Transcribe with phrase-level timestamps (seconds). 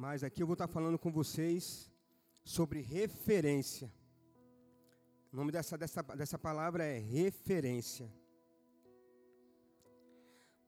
[0.00, 1.90] Mas aqui eu vou estar falando com vocês
[2.44, 3.92] sobre referência.
[5.32, 8.08] O nome dessa, dessa, dessa palavra é referência.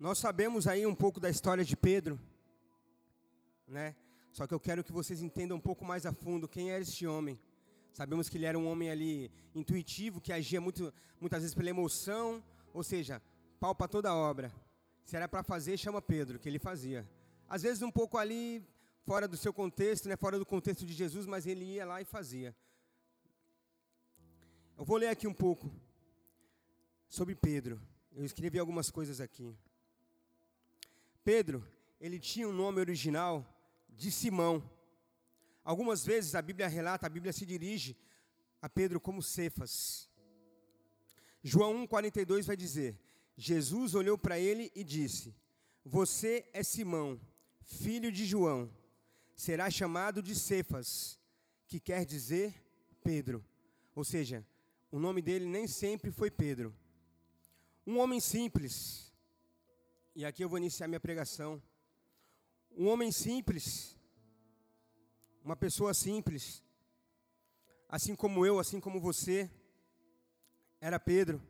[0.00, 2.18] Nós sabemos aí um pouco da história de Pedro,
[3.68, 3.94] né?
[4.32, 7.06] Só que eu quero que vocês entendam um pouco mais a fundo quem era esse
[7.06, 7.38] homem.
[7.92, 12.42] Sabemos que ele era um homem ali intuitivo, que agia muito, muitas vezes pela emoção,
[12.74, 13.22] ou seja,
[13.60, 14.52] pau para toda obra.
[15.04, 17.08] Se era para fazer, chama Pedro, que ele fazia.
[17.48, 18.68] Às vezes um pouco ali
[19.04, 22.04] fora do seu contexto, né, fora do contexto de Jesus, mas ele ia lá e
[22.04, 22.54] fazia.
[24.76, 25.70] Eu vou ler aqui um pouco
[27.08, 27.80] sobre Pedro.
[28.12, 29.54] Eu escrevi algumas coisas aqui.
[31.22, 31.66] Pedro,
[32.00, 33.46] ele tinha um nome original
[33.88, 34.62] de Simão.
[35.62, 37.96] Algumas vezes a Bíblia relata, a Bíblia se dirige
[38.62, 40.08] a Pedro como Cefas.
[41.42, 42.98] João 1,42 vai dizer:
[43.36, 45.34] Jesus olhou para ele e disse:
[45.84, 47.20] Você é Simão,
[47.62, 48.70] filho de João
[49.40, 51.18] será chamado de Cefas,
[51.66, 52.54] que quer dizer
[53.02, 53.42] Pedro.
[53.94, 54.46] Ou seja,
[54.92, 56.76] o nome dele nem sempre foi Pedro.
[57.86, 59.10] Um homem simples,
[60.14, 61.60] e aqui eu vou iniciar minha pregação.
[62.76, 63.96] Um homem simples,
[65.42, 66.62] uma pessoa simples,
[67.88, 69.50] assim como eu, assim como você,
[70.82, 71.40] era Pedro.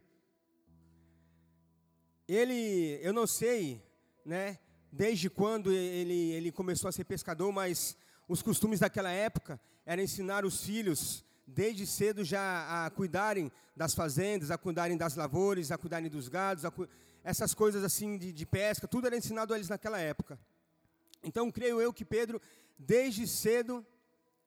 [2.29, 3.83] Ele, eu não sei,
[4.25, 4.61] né,
[4.93, 7.97] desde quando ele, ele começou a ser pescador, mas
[8.29, 14.51] os costumes daquela época era ensinar os filhos desde cedo já a cuidarem das fazendas,
[14.51, 16.89] a cuidarem das lavouras, a cuidarem dos gados, cu...
[17.25, 20.39] essas coisas assim de, de, pesca, tudo era ensinado a eles naquela época.
[21.23, 22.41] Então, creio eu que Pedro,
[22.79, 23.85] desde cedo,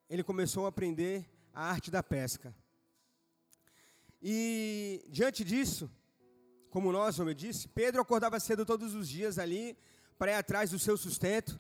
[0.10, 2.56] ele começou a aprender a arte da pesca.
[4.22, 5.92] E diante disso,
[6.70, 9.78] como nós, como eu disse, Pedro acordava cedo todos os dias ali,
[10.18, 11.60] para ir atrás do seu sustento.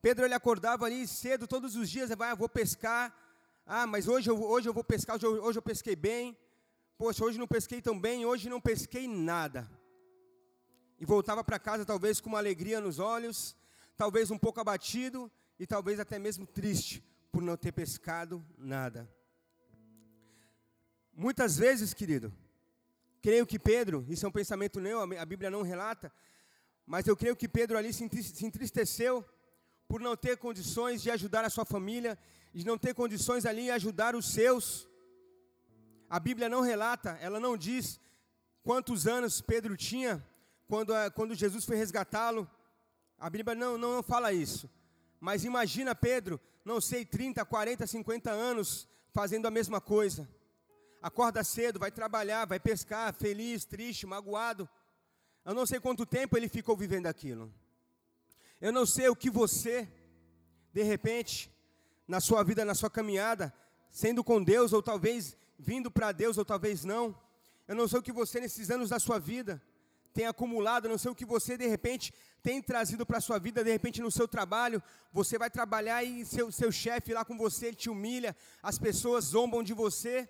[0.00, 3.16] Pedro ele acordava ali cedo todos os dias, vai, ah, vou pescar.
[3.64, 6.36] Ah, mas hoje eu, hoje eu vou pescar, hoje eu, hoje eu pesquei bem.
[6.98, 9.70] Poxa, hoje não pesquei tão bem, hoje não pesquei nada.
[10.98, 13.56] E voltava para casa talvez com uma alegria nos olhos,
[13.96, 19.08] talvez um pouco abatido e talvez até mesmo triste por não ter pescado nada.
[21.12, 22.32] Muitas vezes, querido,
[23.20, 26.12] creio que Pedro, isso é um pensamento meu, a Bíblia não relata,
[26.86, 28.04] mas eu creio que Pedro ali se
[28.44, 29.24] entristeceu
[29.88, 32.18] por não ter condições de ajudar a sua família,
[32.52, 34.88] de não ter condições ali de ajudar os seus.
[36.08, 38.00] A Bíblia não relata, ela não diz
[38.62, 40.26] quantos anos Pedro tinha
[40.66, 42.50] quando, quando Jesus foi resgatá-lo.
[43.18, 44.68] A Bíblia não, não fala isso.
[45.20, 50.28] Mas imagina Pedro, não sei, 30, 40, 50 anos fazendo a mesma coisa.
[51.00, 54.68] Acorda cedo, vai trabalhar, vai pescar, feliz, triste, magoado.
[55.44, 57.52] Eu não sei quanto tempo ele ficou vivendo aquilo.
[58.60, 59.88] Eu não sei o que você,
[60.72, 61.52] de repente,
[62.06, 63.52] na sua vida, na sua caminhada,
[63.90, 67.18] sendo com Deus, ou talvez vindo para Deus, ou talvez não.
[67.66, 69.60] Eu não sei o que você, nesses anos da sua vida,
[70.14, 73.38] tem acumulado, eu não sei o que você, de repente, tem trazido para a sua
[73.40, 74.80] vida, de repente, no seu trabalho.
[75.12, 79.24] Você vai trabalhar e seu, seu chefe lá com você, ele te humilha, as pessoas
[79.24, 80.28] zombam de você.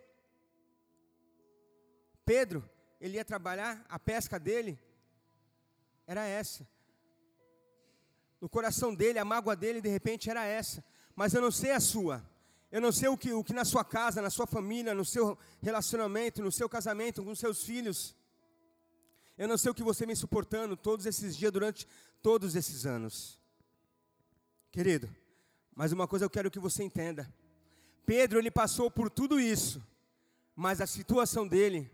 [2.24, 2.66] Pedro,
[2.98, 4.78] ele ia trabalhar, a pesca dele
[6.06, 6.66] era essa.
[8.40, 10.84] No coração dele, a mágoa dele, de repente, era essa.
[11.14, 12.24] Mas eu não sei a sua.
[12.70, 15.38] Eu não sei o que, o que na sua casa, na sua família, no seu
[15.60, 18.16] relacionamento, no seu casamento, com seus filhos.
[19.36, 21.86] Eu não sei o que você vem suportando todos esses dias, durante
[22.22, 23.38] todos esses anos.
[24.70, 25.14] Querido,
[25.74, 27.30] mas uma coisa eu quero que você entenda.
[28.06, 29.86] Pedro, ele passou por tudo isso,
[30.56, 31.90] mas a situação dele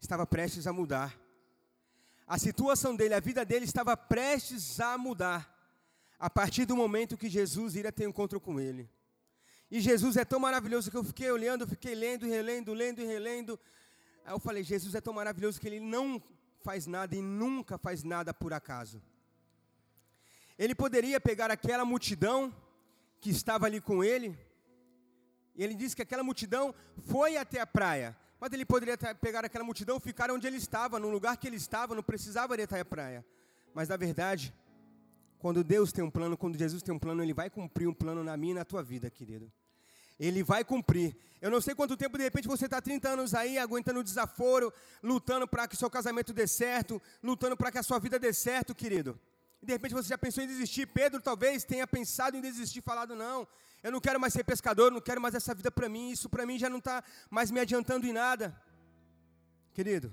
[0.00, 1.19] estava prestes a mudar.
[2.30, 5.52] A situação dele, a vida dele estava prestes a mudar.
[6.16, 8.88] A partir do momento que Jesus iria ter encontro com ele.
[9.68, 13.58] E Jesus é tão maravilhoso que eu fiquei olhando, fiquei lendo, relendo, lendo e relendo.
[14.24, 16.22] Aí eu falei, Jesus é tão maravilhoso que ele não
[16.62, 19.02] faz nada e nunca faz nada por acaso.
[20.56, 22.54] Ele poderia pegar aquela multidão
[23.20, 24.38] que estava ali com ele,
[25.56, 26.72] e ele disse que aquela multidão
[27.08, 31.10] foi até a praia, mas ele poderia pegar aquela multidão, ficar onde ele estava, no
[31.10, 33.24] lugar que ele estava, não precisava ir até a praia.
[33.74, 34.54] Mas na verdade,
[35.40, 38.22] quando Deus tem um plano, quando Jesus tem um plano, Ele vai cumprir um plano
[38.22, 39.50] na minha e na tua vida, querido.
[40.18, 41.16] Ele vai cumprir.
[41.40, 44.70] Eu não sei quanto tempo, de repente, você está 30 anos aí, aguentando o desaforo,
[45.02, 48.34] lutando para que o seu casamento dê certo, lutando para que a sua vida dê
[48.34, 49.18] certo, querido.
[49.62, 50.86] De repente você já pensou em desistir.
[50.86, 53.48] Pedro talvez tenha pensado em desistir, falado, não,
[53.82, 56.44] eu não quero mais ser pescador, não quero mais essa vida para mim, isso para
[56.44, 58.54] mim já não está mais me adiantando em nada.
[59.72, 60.12] Querido,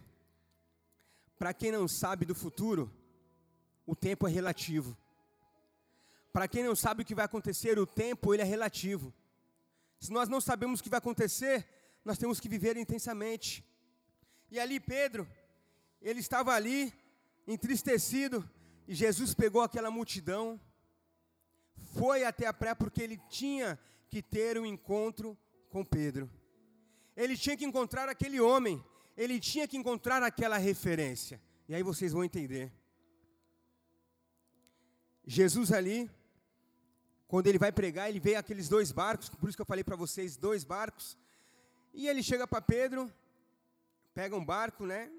[1.37, 2.91] para quem não sabe do futuro,
[3.85, 4.97] o tempo é relativo.
[6.31, 9.13] Para quem não sabe o que vai acontecer, o tempo ele é relativo.
[9.99, 11.67] Se nós não sabemos o que vai acontecer,
[12.05, 13.65] nós temos que viver intensamente.
[14.49, 15.27] E ali Pedro,
[16.01, 16.93] ele estava ali,
[17.47, 18.47] entristecido,
[18.87, 20.59] e Jesus pegou aquela multidão,
[21.93, 23.79] foi até a praia porque ele tinha
[24.09, 25.37] que ter um encontro
[25.69, 26.29] com Pedro.
[27.15, 28.83] Ele tinha que encontrar aquele homem,
[29.15, 31.41] ele tinha que encontrar aquela referência.
[31.67, 32.71] E aí vocês vão entender.
[35.25, 36.09] Jesus ali,
[37.27, 39.95] quando ele vai pregar, ele vê aqueles dois barcos, por isso que eu falei para
[39.95, 41.17] vocês, dois barcos.
[41.93, 43.11] E ele chega para Pedro,
[44.13, 45.11] pega um barco, né?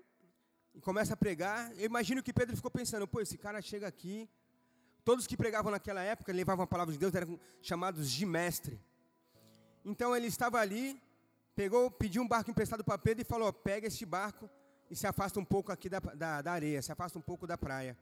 [0.75, 1.73] E começa a pregar.
[1.77, 4.29] Eu imagino que Pedro ficou pensando, pô, esse cara chega aqui.
[5.09, 8.79] Todos que pregavam naquela época, levavam a palavra de Deus, eram chamados de mestre.
[9.83, 11.03] Então ele estava ali,
[11.57, 14.51] pegou, pediu um barco emprestado para Pedro e falou: pega este barco
[14.91, 17.57] e se afasta um pouco aqui da, da, da areia, se afasta um pouco da
[17.57, 17.97] praia.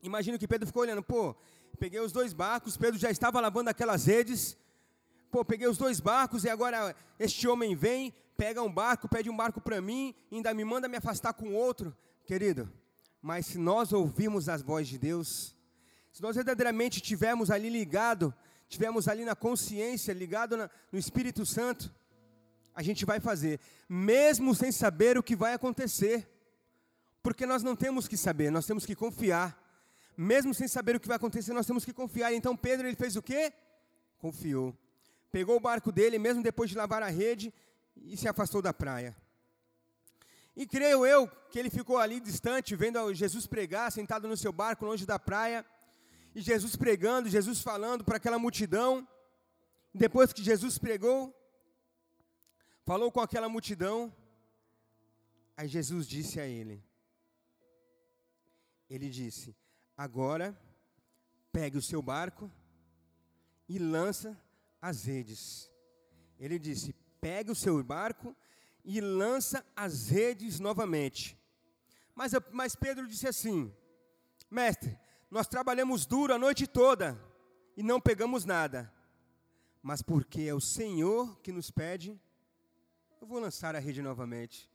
[0.00, 1.36] Imagino que Pedro ficou olhando, pô,
[1.78, 4.56] peguei os dois barcos, Pedro já estava lavando aquelas redes,
[5.30, 9.36] pô, peguei os dois barcos e agora este homem vem, pega um barco, pede um
[9.36, 11.94] barco para mim, ainda me manda me afastar com outro.
[12.24, 12.72] Querido,
[13.20, 15.53] mas se nós ouvirmos as vozes de Deus,
[16.14, 18.32] se nós verdadeiramente estivermos ali ligado,
[18.68, 21.92] estivermos ali na consciência, ligado na, no Espírito Santo,
[22.72, 23.58] a gente vai fazer,
[23.88, 26.30] mesmo sem saber o que vai acontecer,
[27.20, 29.60] porque nós não temos que saber, nós temos que confiar.
[30.16, 32.32] Mesmo sem saber o que vai acontecer, nós temos que confiar.
[32.32, 33.52] Então Pedro ele fez o quê?
[34.18, 34.72] Confiou.
[35.32, 37.52] Pegou o barco dele, mesmo depois de lavar a rede,
[37.96, 39.16] e se afastou da praia.
[40.56, 44.86] E creio eu que ele ficou ali distante, vendo Jesus pregar, sentado no seu barco,
[44.86, 45.66] longe da praia,
[46.34, 49.06] e Jesus pregando, Jesus falando para aquela multidão.
[49.94, 51.32] Depois que Jesus pregou,
[52.84, 54.12] falou com aquela multidão,
[55.56, 56.82] aí Jesus disse a ele:
[58.90, 59.56] Ele disse:
[59.96, 60.58] Agora,
[61.52, 62.50] pegue o seu barco
[63.68, 64.36] e lança
[64.82, 65.70] as redes.
[66.38, 68.36] Ele disse: Pegue o seu barco
[68.84, 71.38] e lança as redes novamente.
[72.12, 73.72] Mas, mas Pedro disse assim:
[74.50, 74.98] Mestre,
[75.34, 77.20] nós trabalhamos duro a noite toda
[77.76, 78.88] e não pegamos nada.
[79.82, 82.16] Mas porque é o Senhor que nos pede,
[83.20, 84.70] eu vou lançar a rede novamente.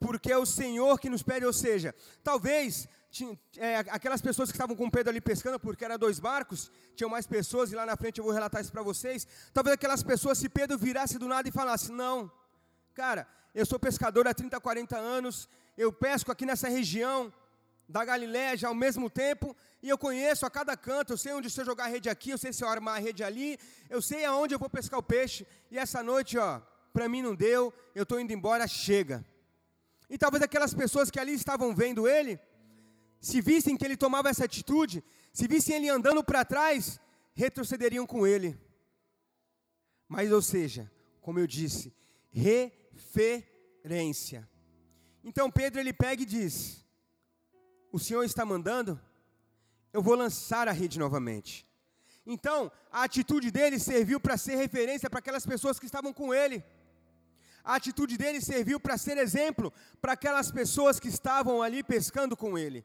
[0.00, 1.94] Porque é o Senhor que nos pede, ou seja,
[2.24, 2.88] talvez
[3.58, 7.26] é, aquelas pessoas que estavam com Pedro ali pescando, porque eram dois barcos, tinham mais
[7.26, 9.28] pessoas, e lá na frente eu vou relatar isso para vocês.
[9.52, 12.32] Talvez aquelas pessoas, se Pedro virasse do nada e falasse: Não,
[12.94, 15.46] cara, eu sou pescador há 30, 40 anos,
[15.76, 17.30] eu pesco aqui nessa região
[17.88, 21.48] da Galiléia já ao mesmo tempo, e eu conheço a cada canto, eu sei onde
[21.48, 24.02] se eu jogar a rede aqui, eu sei se eu armar a rede ali, eu
[24.02, 26.60] sei aonde eu vou pescar o peixe, e essa noite, ó,
[26.92, 29.24] para mim não deu, eu estou indo embora, chega.
[30.08, 32.40] E talvez aquelas pessoas que ali estavam vendo ele,
[33.20, 37.00] se vissem que ele tomava essa atitude, se vissem ele andando para trás,
[37.34, 38.58] retrocederiam com ele.
[40.08, 40.90] Mas, ou seja,
[41.20, 41.94] como eu disse,
[42.30, 44.48] referência.
[45.24, 46.85] Então Pedro ele pega e diz:
[47.92, 49.00] O Senhor está mandando,
[49.92, 51.66] eu vou lançar a rede novamente.
[52.26, 56.62] Então, a atitude dele serviu para ser referência para aquelas pessoas que estavam com ele.
[57.62, 62.58] A atitude dele serviu para ser exemplo para aquelas pessoas que estavam ali pescando com
[62.58, 62.84] ele.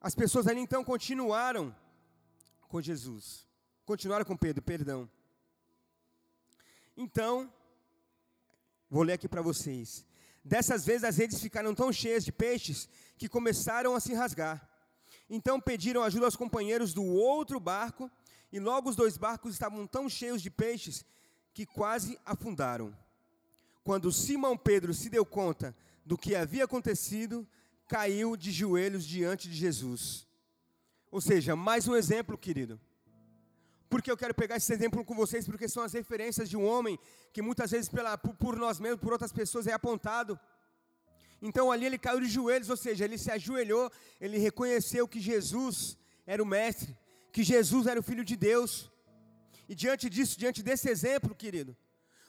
[0.00, 1.74] As pessoas ali então continuaram
[2.68, 3.46] com Jesus.
[3.84, 5.10] Continuaram com Pedro, perdão.
[6.96, 7.52] Então,
[8.88, 10.06] vou ler aqui para vocês.
[10.44, 14.68] Dessas vezes as redes ficaram tão cheias de peixes que começaram a se rasgar.
[15.28, 18.10] Então pediram ajuda aos companheiros do outro barco,
[18.52, 21.04] e logo os dois barcos estavam tão cheios de peixes
[21.52, 22.96] que quase afundaram.
[23.84, 27.46] Quando Simão Pedro se deu conta do que havia acontecido,
[27.86, 30.26] caiu de joelhos diante de Jesus.
[31.10, 32.80] Ou seja, mais um exemplo, querido.
[33.90, 36.96] Porque eu quero pegar esse exemplo com vocês, porque são as referências de um homem
[37.32, 40.38] que muitas vezes pela, por, nós mesmos, por outras pessoas é apontado.
[41.42, 45.98] Então ali ele caiu de joelhos, ou seja, ele se ajoelhou, ele reconheceu que Jesus
[46.24, 46.96] era o Mestre,
[47.32, 48.88] que Jesus era o Filho de Deus.
[49.68, 51.76] E diante disso, diante desse exemplo, querido,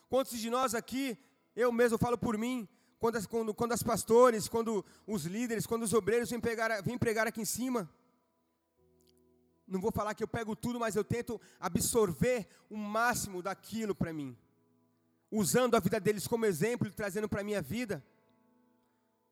[0.09, 1.15] quantos de nós aqui,
[1.55, 2.67] eu mesmo falo por mim,
[2.99, 6.97] quando as, quando, quando as pastores, quando os líderes, quando os obreiros vêm pregar, vêm
[6.97, 7.87] pregar aqui em cima.
[9.71, 14.11] Não vou falar que eu pego tudo, mas eu tento absorver o máximo daquilo para
[14.11, 14.37] mim.
[15.31, 18.03] Usando a vida deles como exemplo e trazendo para a minha vida.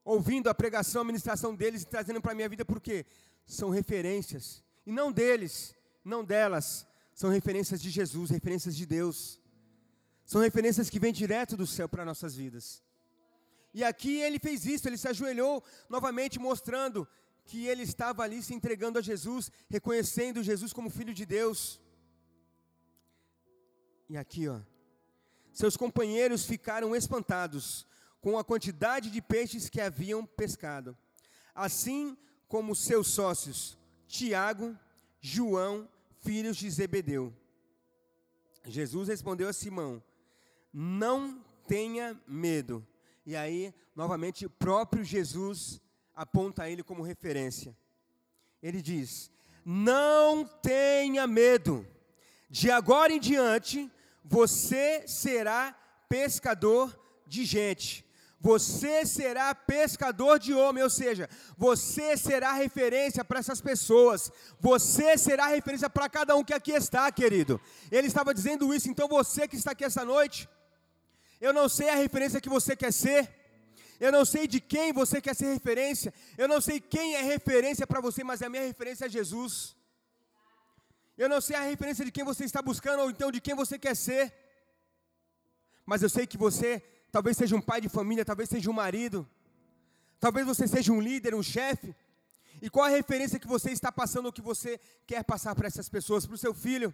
[0.04, 3.06] Ouvindo a pregação, a ministração deles e trazendo para a minha vida, porque
[3.46, 4.64] são referências.
[4.86, 6.88] E não deles, não delas.
[7.14, 9.42] São referências de Jesus, referências de Deus.
[10.26, 12.82] São referências que vêm direto do céu para nossas vidas.
[13.74, 17.06] E aqui ele fez isso, ele se ajoelhou novamente, mostrando
[17.50, 21.82] que ele estava ali se entregando a Jesus, reconhecendo Jesus como filho de Deus.
[24.08, 24.60] E aqui, ó,
[25.52, 27.88] seus companheiros ficaram espantados
[28.22, 30.96] com a quantidade de peixes que haviam pescado,
[31.56, 32.16] assim
[32.48, 33.76] como seus sócios,
[34.08, 34.78] Tiago,
[35.20, 35.90] João,
[36.22, 37.34] filhos de Zebedeu.
[38.64, 40.04] Jesus respondeu a Simão:
[40.72, 42.86] Não tenha medo.
[43.26, 45.82] E aí, novamente, o próprio Jesus
[46.20, 47.74] aponta ele como referência.
[48.62, 49.32] Ele diz:
[49.64, 51.88] Não tenha medo.
[52.50, 53.90] De agora em diante,
[54.26, 55.74] você será
[56.10, 58.06] pescador de gente.
[58.42, 65.48] Você será pescador de homem, ou seja, você será referência para essas pessoas, você será
[65.48, 67.60] referência para cada um que aqui está, querido.
[67.92, 70.50] Ele estava dizendo isso, então você que está aqui essa noite,
[71.42, 73.39] eu não sei a referência que você quer ser,
[74.00, 77.86] eu não sei de quem você quer ser referência, eu não sei quem é referência
[77.86, 79.76] para você, mas a minha referência é Jesus.
[81.18, 83.78] Eu não sei a referência de quem você está buscando, ou então de quem você
[83.78, 84.34] quer ser,
[85.86, 89.28] mas eu sei que você talvez seja um pai de família, talvez seja um marido,
[90.20, 91.94] talvez você seja um líder, um chefe.
[92.62, 95.90] E qual a referência que você está passando, ou que você quer passar para essas
[95.90, 96.94] pessoas, para o seu filho?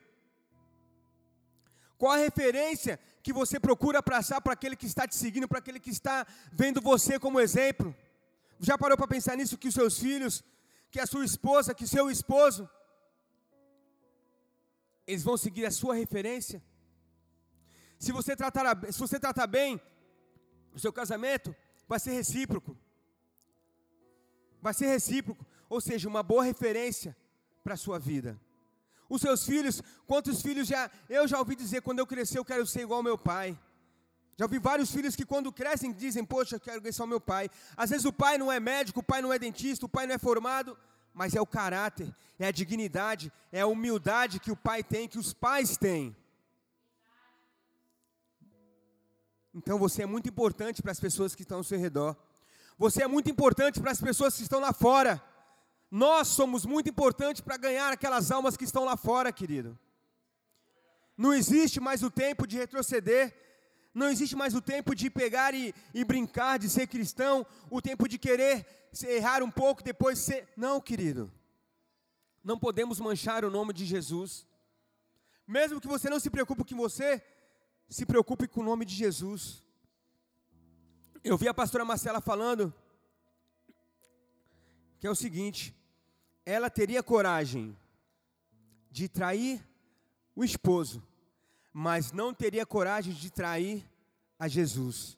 [1.97, 5.79] Qual a referência que você procura passar para aquele que está te seguindo, para aquele
[5.79, 7.95] que está vendo você como exemplo?
[8.59, 10.43] Já parou para pensar nisso que os seus filhos,
[10.91, 12.69] que a sua esposa, que seu esposo,
[15.07, 16.61] eles vão seguir a sua referência?
[17.97, 19.81] Se você tratar, se você tratar bem
[20.73, 21.55] o seu casamento,
[21.87, 22.77] vai ser recíproco.
[24.61, 27.15] Vai ser recíproco, ou seja, uma boa referência
[27.63, 28.39] para a sua vida.
[29.09, 32.65] Os seus filhos, quantos filhos já, eu já ouvi dizer, quando eu crescer eu quero
[32.65, 33.57] ser igual ao meu pai.
[34.37, 37.21] Já ouvi vários filhos que quando crescem dizem, poxa, eu quero ser igual ao meu
[37.21, 37.49] pai.
[37.77, 40.15] Às vezes o pai não é médico, o pai não é dentista, o pai não
[40.15, 40.77] é formado,
[41.13, 45.17] mas é o caráter, é a dignidade, é a humildade que o pai tem, que
[45.17, 46.15] os pais têm.
[49.53, 52.17] Então você é muito importante para as pessoas que estão ao seu redor.
[52.77, 55.23] Você é muito importante para as pessoas que estão lá fora.
[55.89, 59.77] Nós somos muito importantes para ganhar aquelas almas que estão lá fora, querido.
[61.17, 63.33] Não existe mais o tempo de retroceder.
[63.93, 67.45] Não existe mais o tempo de pegar e, e brincar de ser cristão.
[67.69, 68.65] O tempo de querer
[69.03, 70.47] errar um pouco depois ser.
[70.57, 71.31] Não, querido.
[72.43, 74.45] Não podemos manchar o nome de Jesus.
[75.47, 77.23] Mesmo que você não se preocupe com você,
[77.87, 79.63] se preocupe com o nome de Jesus.
[81.23, 82.73] Eu vi a pastora Marcela falando
[85.05, 85.71] que é o seguinte:
[86.43, 87.77] ela teria coragem
[88.89, 89.63] de trair
[90.35, 90.99] o esposo,
[91.71, 93.87] mas não teria coragem de trair
[94.39, 95.15] a Jesus.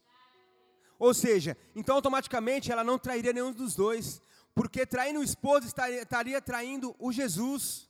[1.00, 4.22] Ou seja, então automaticamente ela não trairia nenhum dos dois,
[4.54, 7.90] porque traindo o esposo estaria, estaria traindo o Jesus.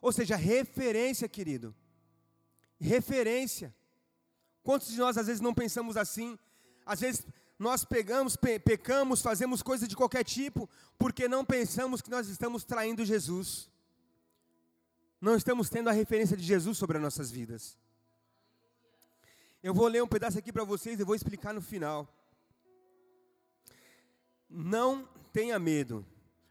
[0.00, 1.74] Ou seja, referência, querido.
[2.80, 3.74] Referência.
[4.62, 6.38] Quantos de nós às vezes não pensamos assim?
[6.86, 7.26] Às vezes
[7.58, 12.62] nós pegamos, pe pecamos, fazemos coisas de qualquer tipo, porque não pensamos que nós estamos
[12.62, 13.68] traindo Jesus.
[15.20, 17.76] Não estamos tendo a referência de Jesus sobre as nossas vidas.
[19.60, 22.08] Eu vou ler um pedaço aqui para vocês e vou explicar no final.
[24.48, 26.06] Não tenha medo,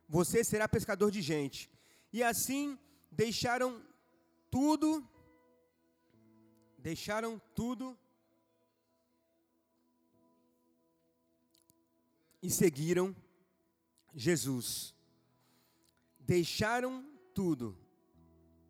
[0.10, 1.72] você será pescador de gente.
[2.12, 2.78] E assim
[3.10, 3.82] deixaram
[4.52, 5.08] tudo,
[6.78, 7.98] deixaram tudo
[12.48, 13.13] e seguiram
[14.16, 14.96] Jesus.
[16.18, 17.77] Deixaram tudo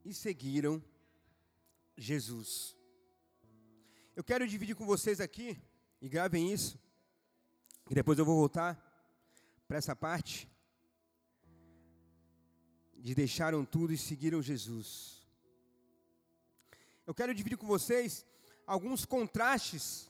[0.03, 0.83] e seguiram
[1.95, 2.75] Jesus.
[4.15, 5.61] Eu quero dividir com vocês aqui,
[6.01, 6.79] e gravem isso,
[7.87, 8.73] e depois eu vou voltar
[9.67, 10.49] para essa parte
[12.97, 15.21] de deixaram tudo e seguiram Jesus.
[17.05, 18.25] Eu quero dividir com vocês
[18.65, 20.09] alguns contrastes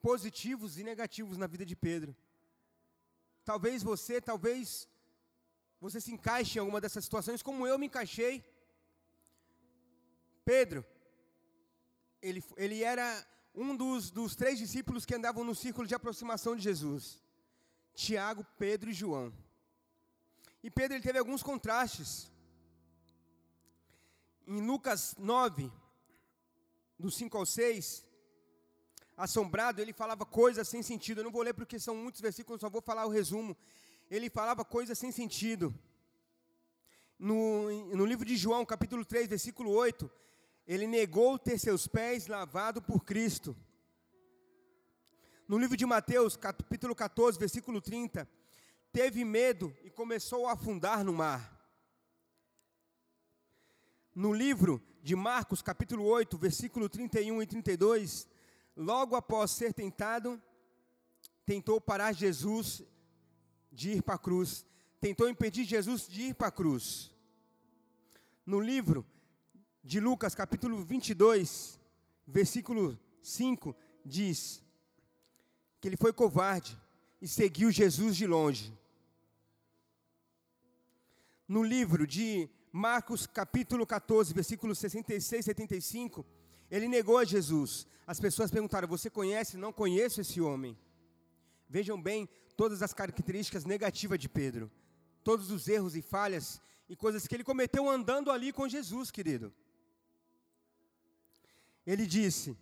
[0.00, 2.14] positivos e negativos na vida de Pedro.
[3.50, 4.88] Talvez você, talvez
[5.80, 8.44] você se encaixe em alguma dessas situações, como eu me encaixei.
[10.44, 10.84] Pedro,
[12.20, 13.06] ele, ele era
[13.54, 17.22] um dos, dos três discípulos que andavam no círculo de aproximação de Jesus:
[17.94, 19.32] Tiago, Pedro e João.
[20.62, 22.30] E Pedro ele teve alguns contrastes.
[24.44, 25.72] Em Lucas 9,
[26.98, 28.05] do 5 ao 6,
[29.16, 31.20] assombrado, ele falava coisas sem sentido.
[31.20, 33.56] Eu não vou ler porque são muitos versículos, só vou falar o resumo.
[34.10, 35.74] Ele falava coisas sem sentido.
[37.18, 40.10] No, no livro de João, capítulo 3, versículo 8,
[40.66, 43.56] ele negou ter seus pés lavados por Cristo.
[45.48, 48.28] No livro de Mateus, capítulo 14, versículo 30,
[48.92, 51.54] teve medo e começou a afundar no mar.
[54.14, 58.26] No livro de Marcos, capítulo 8, versículo 31 e 32,
[58.76, 60.40] logo após ser tentado,
[61.44, 62.82] tentou parar Jesus
[63.72, 64.66] de ir para a cruz,
[65.00, 67.10] tentou impedir Jesus de ir para a cruz.
[68.44, 69.04] No livro
[69.82, 71.80] de Lucas, capítulo 22,
[72.26, 74.62] versículo 5, diz
[75.80, 76.78] que ele foi covarde
[77.20, 78.76] e seguiu Jesus de longe.
[81.48, 86.26] No livro de Marcos, capítulo 14, versículos 66 e 75,
[86.70, 87.86] ele negou a Jesus.
[88.06, 89.56] As pessoas perguntaram: Você conhece?
[89.56, 90.76] Não conheço esse homem.
[91.68, 94.70] Vejam bem todas as características negativas de Pedro,
[95.22, 99.52] todos os erros e falhas e coisas que ele cometeu andando ali com Jesus, querido.
[101.84, 102.56] Ele disse,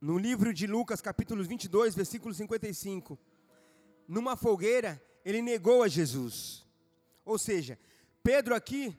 [0.00, 3.18] no livro de Lucas, capítulo 22, versículo 55,
[4.08, 6.66] numa fogueira, ele negou a Jesus.
[7.24, 7.78] Ou seja,
[8.22, 8.98] Pedro aqui,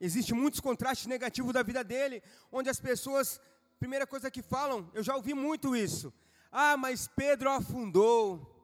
[0.00, 3.40] existe muitos contrastes negativos da vida dele, onde as pessoas,
[3.78, 6.12] primeira coisa que falam, eu já ouvi muito isso.
[6.50, 8.56] Ah, mas Pedro afundou.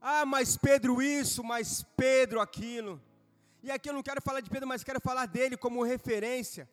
[0.00, 3.00] Ah, mas Pedro isso, mas Pedro aquilo.
[3.62, 6.68] E aqui eu não quero falar de Pedro, mas quero falar dele como referência.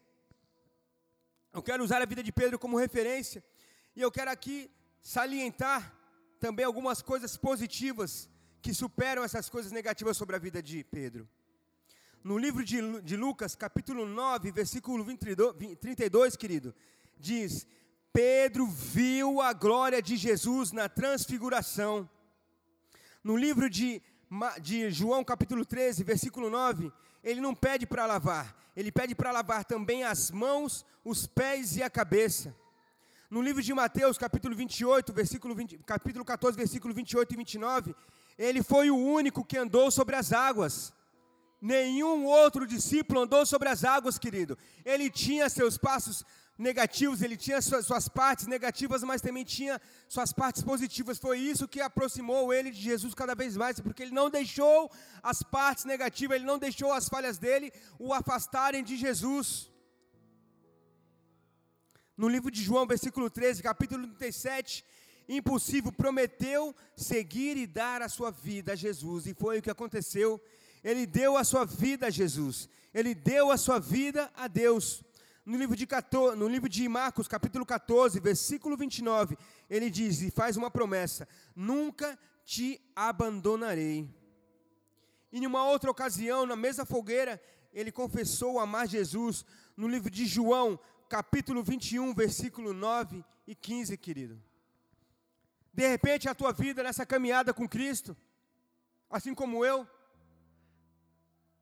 [1.54, 3.44] Eu quero usar a vida de Pedro como referência.
[3.96, 5.94] E eu quero aqui salientar
[6.40, 8.30] também algumas coisas positivas
[8.62, 11.28] que superam essas coisas negativas sobre a vida de Pedro.
[12.24, 16.74] No livro de, de Lucas, capítulo 9, versículo 22, 32, querido,
[17.18, 17.66] diz:
[18.12, 22.10] Pedro viu a glória de Jesus na transfiguração.
[23.24, 24.02] No livro de,
[24.62, 26.92] de João, capítulo 13, versículo 9,
[27.24, 31.84] ele não pede para lavar, ele pede para lavar também as mãos, os pés e
[31.84, 32.56] a cabeça.
[33.30, 37.96] No livro de Mateus, capítulo 28, versículo 20, capítulo 14, versículo 28 e 29,
[38.38, 40.94] ele foi o único que andou sobre as águas.
[41.60, 44.58] Nenhum outro discípulo andou sobre as águas, querido.
[44.86, 46.24] Ele tinha seus passos
[46.58, 49.80] negativos, ele tinha suas, partes negativas, mas também tinha
[50.10, 51.20] suas partes positivas.
[51.20, 55.44] Foi isso que aproximou ele de Jesus cada vez mais, porque ele não deixou as
[55.44, 59.72] partes negativas, ele não deixou as falhas dele o afastarem de Jesus.
[62.16, 64.84] No livro de João, versículo 13, capítulo 37,
[65.30, 70.42] impossível, prometeu seguir e dar a sua vida a Jesus, e foi o que aconteceu.
[70.84, 75.04] Ele deu a sua vida a Jesus, ele deu a sua vida a Deus
[75.48, 79.38] no livro, de 14, no livro de Marcos, capítulo 14, versículo 29,
[79.70, 84.14] ele diz e faz uma promessa: Nunca te abandonarei.
[85.32, 87.42] E em uma outra ocasião, na mesma fogueira,
[87.74, 89.46] ele confessou amar Jesus,
[89.78, 94.44] no livro de João, capítulo 21, versículo 9 e 15, querido.
[95.74, 98.18] De repente, a tua vida nessa caminhada com Cristo,
[99.10, 99.88] assim como eu,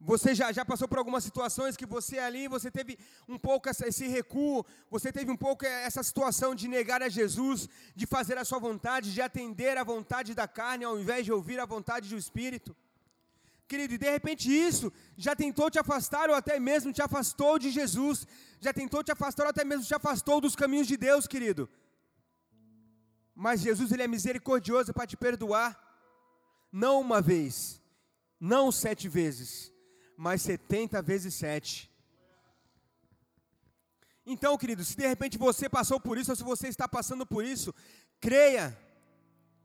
[0.05, 3.87] você já, já passou por algumas situações que você ali, você teve um pouco essa,
[3.87, 8.45] esse recuo, você teve um pouco essa situação de negar a Jesus, de fazer a
[8.45, 12.17] sua vontade, de atender a vontade da carne, ao invés de ouvir a vontade do
[12.17, 12.75] Espírito.
[13.67, 17.71] Querido, e de repente isso já tentou te afastar, ou até mesmo te afastou de
[17.71, 18.27] Jesus,
[18.59, 21.67] já tentou te afastar, ou até mesmo te afastou dos caminhos de Deus, querido.
[23.33, 25.71] Mas Jesus, Ele é misericordioso para te perdoar,
[26.71, 27.81] não uma vez,
[28.39, 29.73] não sete vezes,
[30.17, 31.91] mais 70 vezes 7.
[34.25, 37.45] Então, querido, se de repente você passou por isso, ou se você está passando por
[37.45, 37.73] isso,
[38.19, 38.75] creia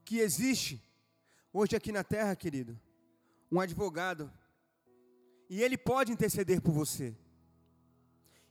[0.05, 0.83] que existe,
[1.53, 2.79] hoje aqui na terra, querido,
[3.51, 4.31] um advogado,
[5.49, 7.17] e ele pode interceder por você.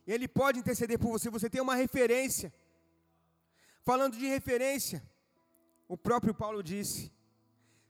[0.06, 2.52] Ele pode interceder por você, você tem uma referência.
[3.82, 5.02] Falando de referência,
[5.86, 7.12] o próprio Paulo disse: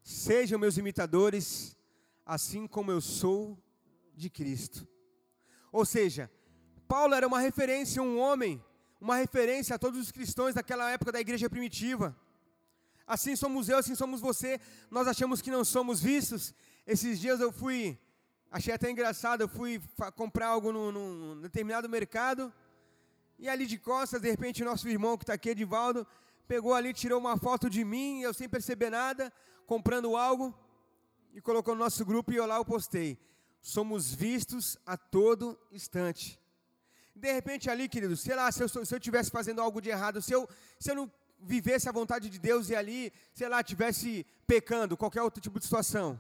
[0.03, 1.77] Sejam meus imitadores,
[2.25, 3.59] assim como eu sou
[4.15, 4.87] de Cristo.
[5.73, 6.31] Ou seja,
[6.89, 8.63] Paulo era uma referência, um homem,
[9.01, 12.17] uma referência a todos os cristãos daquela época da igreja primitiva.
[13.07, 14.61] Assim somos eu, assim somos você.
[14.91, 16.53] Nós achamos que não somos vistos.
[16.87, 17.99] Esses dias eu fui,
[18.51, 19.81] achei até engraçado, eu fui
[20.17, 22.53] comprar algo num, num determinado mercado.
[23.39, 26.07] E ali de costas, de repente, o nosso irmão que está aqui, Edivaldo,
[26.47, 29.33] pegou ali, tirou uma foto de mim, eu sem perceber nada,
[29.67, 30.55] comprando algo,
[31.33, 33.17] e colocou no nosso grupo e eu lá eu postei
[33.61, 36.41] somos vistos a todo instante.
[37.15, 40.23] De repente ali, querido, sei lá, se eu, se eu estivesse fazendo algo de errado,
[40.23, 44.27] se eu, se eu não vivesse a vontade de Deus e ali, sei lá, estivesse
[44.47, 46.19] pecando, qualquer outro tipo de situação.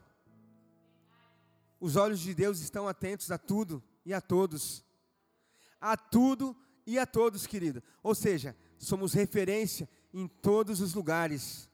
[1.78, 4.84] Os olhos de Deus estão atentos a tudo e a todos.
[5.80, 6.54] A tudo
[6.86, 7.82] e a todos, querido.
[8.02, 11.69] Ou seja, somos referência em todos os lugares.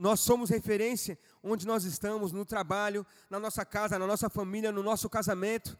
[0.00, 4.82] Nós somos referência onde nós estamos, no trabalho, na nossa casa, na nossa família, no
[4.82, 5.78] nosso casamento.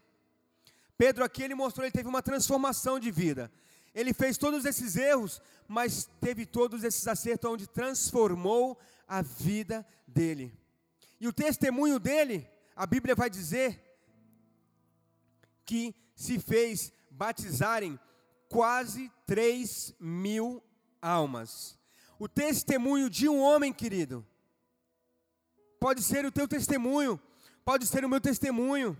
[0.95, 3.51] Pedro aqui ele mostrou, ele teve uma transformação de vida.
[3.95, 10.55] Ele fez todos esses erros, mas teve todos esses acertos onde transformou a vida dele.
[11.19, 13.83] E o testemunho dele, a Bíblia vai dizer
[15.65, 17.99] que se fez batizarem
[18.47, 20.61] quase 3 mil
[21.01, 21.80] almas.
[22.23, 24.23] O testemunho de um homem, querido,
[25.79, 27.19] pode ser o teu testemunho,
[27.65, 28.95] pode ser o meu testemunho.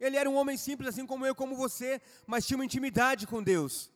[0.00, 3.40] Ele era um homem simples, assim como eu, como você, mas tinha uma intimidade com
[3.40, 3.88] Deus.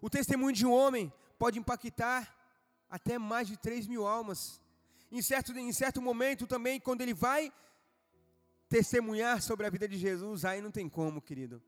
[0.00, 2.36] O testemunho de um homem pode impactar
[2.90, 4.60] até mais de 3 mil almas.
[5.08, 7.52] Em certo, em certo momento também, quando ele vai
[8.68, 11.62] testemunhar sobre a vida de Jesus, aí não tem como, querido.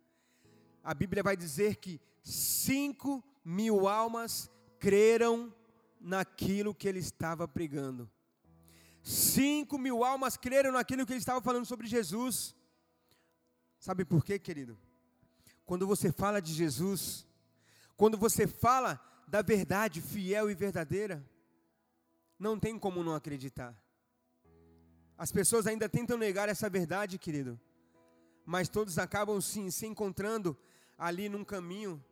[0.82, 5.54] A Bíblia vai dizer que 5 mil almas creram
[6.00, 8.10] naquilo que ele estava pregando.
[9.02, 12.54] 5 mil almas creram naquilo que ele estava falando sobre Jesus.
[13.78, 14.78] Sabe por quê, querido?
[15.64, 17.26] Quando você fala de Jesus,
[17.96, 21.24] quando você fala da verdade fiel e verdadeira,
[22.38, 23.76] não tem como não acreditar.
[25.16, 27.60] As pessoas ainda tentam negar essa verdade, querido,
[28.46, 30.56] mas todos acabam sim se encontrando
[30.96, 32.02] ali num caminho.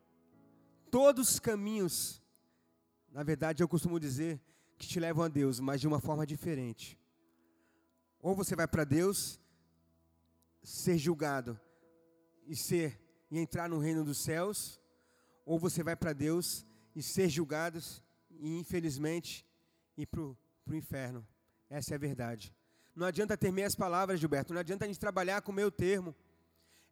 [0.90, 2.22] Todos os caminhos,
[3.16, 4.38] na verdade, eu costumo dizer
[4.76, 7.00] que te levam a Deus, mas de uma forma diferente.
[8.20, 9.40] Ou você vai para Deus
[10.62, 11.58] ser julgado
[12.46, 13.00] e ser
[13.30, 14.78] e entrar no reino dos céus,
[15.46, 17.78] ou você vai para Deus e ser julgado
[18.32, 19.46] e infelizmente
[19.96, 20.36] ir para o
[20.74, 21.26] inferno.
[21.70, 22.54] Essa é a verdade.
[22.94, 24.52] Não adianta ter meias palavras, Gilberto.
[24.52, 26.14] Não adianta a gente trabalhar com o meu termo.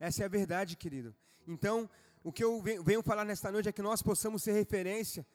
[0.00, 1.14] Essa é a verdade, querido.
[1.46, 1.86] Então,
[2.22, 5.26] o que eu venho falar nesta noite é que nós possamos ser referência,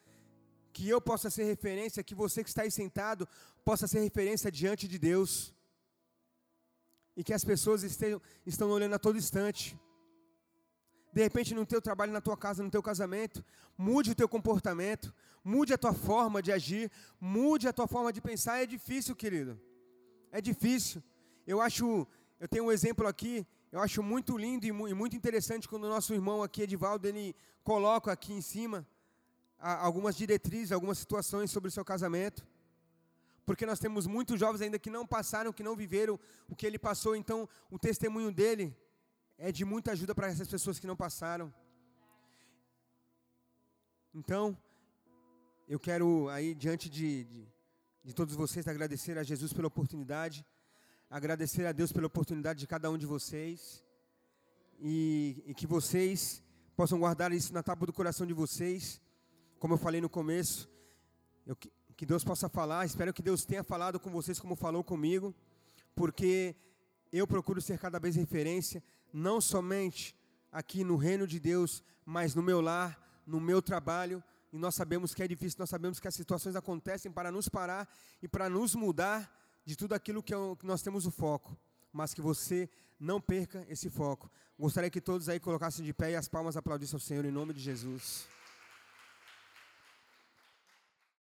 [0.72, 3.28] que eu possa ser referência, que você que está aí sentado
[3.64, 5.54] possa ser referência diante de Deus.
[7.16, 9.78] E que as pessoas estejam, estão olhando a todo instante
[11.12, 13.44] de repente no teu trabalho, na tua casa, no teu casamento,
[13.76, 18.20] mude o teu comportamento, mude a tua forma de agir, mude a tua forma de
[18.20, 18.62] pensar.
[18.62, 19.60] É difícil, querido.
[20.30, 21.02] É difícil.
[21.46, 22.06] Eu acho,
[22.38, 26.14] eu tenho um exemplo aqui, eu acho muito lindo e muito interessante quando o nosso
[26.14, 28.86] irmão aqui, Edivaldo, ele coloca aqui em cima
[29.60, 32.46] algumas diretrizes, algumas situações sobre o seu casamento.
[33.44, 36.18] Porque nós temos muitos jovens ainda que não passaram, que não viveram
[36.48, 38.76] o que ele passou, então o testemunho dele
[39.36, 41.52] é de muita ajuda para essas pessoas que não passaram.
[44.14, 44.56] Então,
[45.68, 47.48] eu quero aí, diante de, de,
[48.04, 50.44] de, todos vocês, agradecer a Jesus pela oportunidade,
[51.08, 53.84] agradecer a Deus pela oportunidade de cada um de vocês,
[54.78, 56.42] e, e que vocês
[56.74, 59.00] possam guardar isso na tábua do coração de vocês,
[59.60, 60.70] como eu falei no começo,
[61.46, 65.34] eu, que Deus possa falar, espero que Deus tenha falado com vocês como falou comigo,
[65.94, 66.56] porque
[67.12, 70.16] eu procuro ser cada vez referência, não somente
[70.50, 74.24] aqui no reino de Deus, mas no meu lar, no meu trabalho.
[74.50, 77.86] E nós sabemos que é difícil, nós sabemos que as situações acontecem para nos parar
[78.22, 79.30] e para nos mudar
[79.62, 81.54] de tudo aquilo que, é que nós temos o foco.
[81.92, 82.66] Mas que você
[82.98, 84.30] não perca esse foco.
[84.58, 87.52] Gostaria que todos aí colocassem de pé e as palmas aplaudissem ao Senhor em nome
[87.52, 88.26] de Jesus.